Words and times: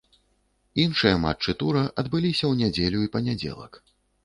Іншыя 0.83 1.19
матчы 1.25 1.51
тура 1.61 1.83
адбыліся 2.03 2.45
ў 2.49 2.53
нядзелю 2.65 2.99
і 3.07 3.13
панядзелак. 3.19 3.81